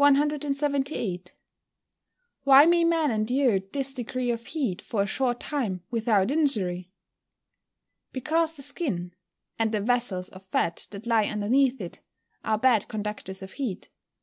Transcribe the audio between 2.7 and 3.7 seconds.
man endure